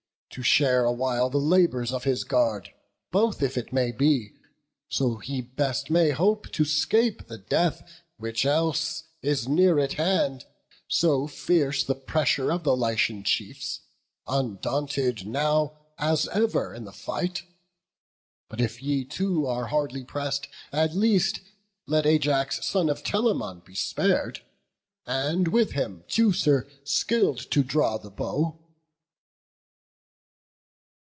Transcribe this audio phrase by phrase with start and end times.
[0.35, 2.69] To share awhile the labours of his guard;
[3.11, 4.31] Both, if it may be;
[4.87, 7.85] so he best may hope To 'scape the death,
[8.15, 10.45] which else is near at hand:
[10.87, 13.81] So fierce the pressure of the Lycian chiefs,
[14.25, 17.43] Undaunted now, as ever, in the fight.
[18.47, 21.41] But if ye too are hardly press'd, at least
[21.87, 24.43] Let Ajax, son of Telamon, be spar'd,
[25.05, 28.59] And with him Teucer, skill'd to draw the bow."